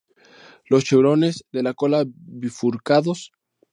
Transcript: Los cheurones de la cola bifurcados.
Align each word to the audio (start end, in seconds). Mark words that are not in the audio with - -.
Los 0.65 0.83
cheurones 0.83 1.45
de 1.51 1.61
la 1.61 1.75
cola 1.75 2.05
bifurcados. 2.07 3.33